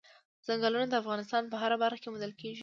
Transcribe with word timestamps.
ځنګلونه 0.47 0.85
د 0.89 0.93
افغانستان 1.01 1.43
په 1.51 1.55
هره 1.61 1.77
برخه 1.83 1.99
کې 2.01 2.11
موندل 2.11 2.33
کېږي. 2.41 2.59